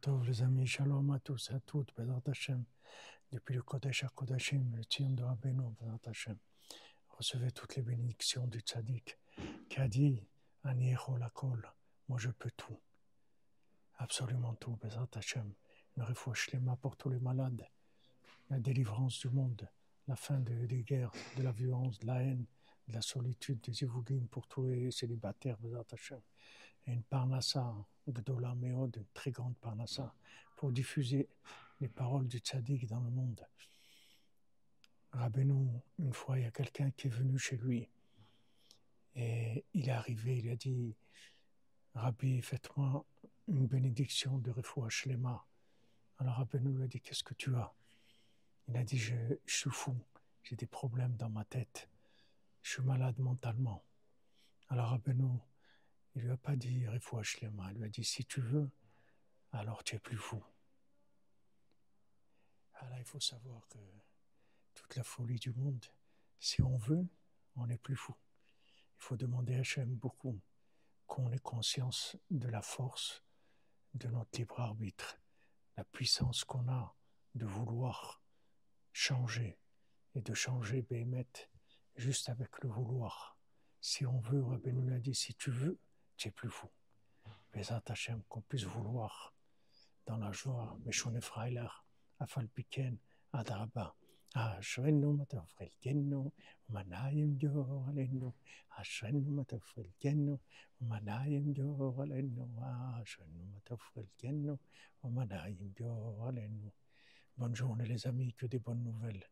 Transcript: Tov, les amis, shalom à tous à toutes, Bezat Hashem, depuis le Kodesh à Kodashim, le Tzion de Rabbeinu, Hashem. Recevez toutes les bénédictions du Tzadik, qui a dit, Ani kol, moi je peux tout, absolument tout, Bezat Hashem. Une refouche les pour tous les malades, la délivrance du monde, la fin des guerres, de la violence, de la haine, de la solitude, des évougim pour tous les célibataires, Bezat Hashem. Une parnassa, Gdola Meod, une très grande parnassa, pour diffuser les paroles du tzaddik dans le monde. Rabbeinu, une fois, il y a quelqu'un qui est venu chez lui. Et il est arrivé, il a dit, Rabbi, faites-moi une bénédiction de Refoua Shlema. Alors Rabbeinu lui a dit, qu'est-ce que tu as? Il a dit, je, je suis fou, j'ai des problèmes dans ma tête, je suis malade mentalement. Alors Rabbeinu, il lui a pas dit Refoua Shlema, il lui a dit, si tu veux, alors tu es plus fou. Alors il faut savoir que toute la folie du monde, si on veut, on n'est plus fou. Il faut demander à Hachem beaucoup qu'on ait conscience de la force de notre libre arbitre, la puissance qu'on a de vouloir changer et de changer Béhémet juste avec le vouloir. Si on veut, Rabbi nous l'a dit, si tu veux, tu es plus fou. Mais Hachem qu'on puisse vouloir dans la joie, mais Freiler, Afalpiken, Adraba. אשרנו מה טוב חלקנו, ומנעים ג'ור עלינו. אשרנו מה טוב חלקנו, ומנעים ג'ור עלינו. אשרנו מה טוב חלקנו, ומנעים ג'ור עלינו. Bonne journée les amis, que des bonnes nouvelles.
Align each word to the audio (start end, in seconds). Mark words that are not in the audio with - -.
Tov, 0.00 0.24
les 0.24 0.42
amis, 0.42 0.68
shalom 0.68 1.10
à 1.10 1.18
tous 1.18 1.50
à 1.50 1.58
toutes, 1.58 1.92
Bezat 1.96 2.22
Hashem, 2.26 2.64
depuis 3.32 3.56
le 3.56 3.62
Kodesh 3.62 4.04
à 4.04 4.08
Kodashim, 4.08 4.72
le 4.76 4.84
Tzion 4.84 5.10
de 5.10 5.24
Rabbeinu, 5.24 5.64
Hashem. 6.06 6.38
Recevez 7.08 7.50
toutes 7.50 7.74
les 7.74 7.82
bénédictions 7.82 8.46
du 8.46 8.60
Tzadik, 8.60 9.18
qui 9.68 9.80
a 9.80 9.88
dit, 9.88 10.24
Ani 10.62 10.94
kol, 11.34 11.68
moi 12.08 12.18
je 12.20 12.30
peux 12.30 12.52
tout, 12.52 12.78
absolument 13.96 14.54
tout, 14.54 14.76
Bezat 14.76 15.08
Hashem. 15.16 15.52
Une 15.96 16.04
refouche 16.04 16.52
les 16.52 16.60
pour 16.80 16.96
tous 16.96 17.08
les 17.08 17.18
malades, 17.18 17.66
la 18.50 18.60
délivrance 18.60 19.18
du 19.18 19.28
monde, 19.28 19.68
la 20.06 20.14
fin 20.14 20.38
des 20.38 20.84
guerres, 20.84 21.10
de 21.36 21.42
la 21.42 21.50
violence, 21.50 21.98
de 21.98 22.06
la 22.06 22.22
haine, 22.22 22.46
de 22.86 22.92
la 22.92 23.02
solitude, 23.02 23.60
des 23.62 23.82
évougim 23.82 24.28
pour 24.30 24.46
tous 24.46 24.68
les 24.68 24.92
célibataires, 24.92 25.58
Bezat 25.58 25.84
Hashem. 25.90 26.20
Une 26.88 27.02
parnassa, 27.02 27.74
Gdola 28.08 28.54
Meod, 28.54 28.96
une 28.96 29.04
très 29.12 29.30
grande 29.30 29.56
parnassa, 29.58 30.14
pour 30.56 30.72
diffuser 30.72 31.28
les 31.80 31.88
paroles 31.88 32.26
du 32.26 32.38
tzaddik 32.38 32.86
dans 32.86 33.00
le 33.00 33.10
monde. 33.10 33.46
Rabbeinu, 35.12 35.68
une 35.98 36.14
fois, 36.14 36.38
il 36.38 36.44
y 36.44 36.46
a 36.46 36.50
quelqu'un 36.50 36.90
qui 36.90 37.08
est 37.08 37.10
venu 37.10 37.38
chez 37.38 37.58
lui. 37.58 37.86
Et 39.14 39.66
il 39.74 39.88
est 39.88 39.92
arrivé, 39.92 40.38
il 40.38 40.48
a 40.48 40.56
dit, 40.56 40.96
Rabbi, 41.94 42.40
faites-moi 42.40 43.04
une 43.48 43.66
bénédiction 43.66 44.38
de 44.38 44.50
Refoua 44.50 44.88
Shlema. 44.88 45.44
Alors 46.18 46.36
Rabbeinu 46.36 46.74
lui 46.74 46.84
a 46.84 46.86
dit, 46.86 47.00
qu'est-ce 47.00 47.22
que 47.22 47.34
tu 47.34 47.54
as? 47.54 47.70
Il 48.66 48.76
a 48.78 48.82
dit, 48.82 48.98
je, 48.98 49.14
je 49.44 49.56
suis 49.56 49.70
fou, 49.70 49.94
j'ai 50.42 50.56
des 50.56 50.66
problèmes 50.66 51.16
dans 51.16 51.30
ma 51.30 51.44
tête, 51.44 51.90
je 52.62 52.72
suis 52.72 52.82
malade 52.82 53.18
mentalement. 53.18 53.84
Alors 54.68 54.88
Rabbeinu, 54.88 55.38
il 56.14 56.22
lui 56.22 56.30
a 56.30 56.36
pas 56.36 56.56
dit 56.56 56.86
Refoua 56.86 57.22
Shlema, 57.22 57.70
il 57.72 57.78
lui 57.78 57.84
a 57.84 57.88
dit, 57.88 58.04
si 58.04 58.24
tu 58.24 58.40
veux, 58.40 58.70
alors 59.52 59.84
tu 59.84 59.96
es 59.96 59.98
plus 59.98 60.16
fou. 60.16 60.42
Alors 62.74 62.98
il 62.98 63.04
faut 63.04 63.20
savoir 63.20 63.66
que 63.68 63.78
toute 64.74 64.94
la 64.96 65.02
folie 65.02 65.38
du 65.38 65.52
monde, 65.52 65.84
si 66.38 66.62
on 66.62 66.76
veut, 66.76 67.06
on 67.56 67.66
n'est 67.66 67.78
plus 67.78 67.96
fou. 67.96 68.14
Il 68.98 69.02
faut 69.02 69.16
demander 69.16 69.56
à 69.56 69.60
Hachem 69.60 69.94
beaucoup 69.94 70.40
qu'on 71.06 71.32
ait 71.32 71.38
conscience 71.38 72.16
de 72.30 72.48
la 72.48 72.62
force 72.62 73.24
de 73.94 74.08
notre 74.08 74.38
libre 74.38 74.60
arbitre, 74.60 75.18
la 75.76 75.84
puissance 75.84 76.44
qu'on 76.44 76.68
a 76.68 76.94
de 77.34 77.46
vouloir 77.46 78.22
changer 78.92 79.58
et 80.14 80.20
de 80.20 80.34
changer 80.34 80.82
Béhémet 80.82 81.26
juste 81.96 82.28
avec 82.28 82.62
le 82.62 82.68
vouloir. 82.68 83.38
Si 83.80 84.06
on 84.06 84.20
veut, 84.20 84.42
Rabbi 84.42 84.72
nous 84.72 84.88
l'a 84.88 84.98
dit, 84.98 85.14
si 85.14 85.34
tu 85.34 85.50
veux, 85.50 85.78
tu 86.17 86.27
es 86.27 86.31
plus 86.31 86.49
fou. 86.49 86.69
Mais 87.53 87.71
Hachem 87.71 88.23
qu'on 88.29 88.41
puisse 88.41 88.63
vouloir 88.63 89.33
dans 90.05 90.17
la 90.17 90.31
joie, 90.31 90.77
mais 90.83 91.21
Freiler, 91.21 91.69
Afalpiken, 92.19 92.97
Adraba. 93.31 93.95
אשרנו 94.35 95.13
מה 95.13 95.25
טוב 95.25 95.45
חלקנו, 95.57 96.31
ומנעים 96.69 97.35
ג'ור 97.37 97.85
עלינו. 97.87 98.31
אשרנו 98.69 99.31
מה 99.31 99.43
טוב 99.43 99.61
חלקנו, 99.61 100.37
ומנעים 100.81 101.53
ג'ור 101.53 102.01
עלינו. 102.01 102.47
אשרנו 103.03 103.45
מה 103.53 103.59
טוב 103.63 103.79
חלקנו, 103.79 104.57
ומנעים 105.03 105.71
ג'ור 105.75 106.27
עלינו. 106.27 106.71
Bonne 107.37 107.55
journée 107.55 107.85
les 107.85 108.05
amis, 108.07 108.33
que 108.33 108.45
des 108.45 108.59
bonnes 108.59 108.83
nouvelles. 108.83 109.25